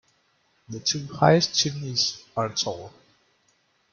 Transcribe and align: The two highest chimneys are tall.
The 0.67 0.79
two 0.79 1.05
highest 1.13 1.53
chimneys 1.53 2.23
are 2.35 2.49
tall. 2.49 2.91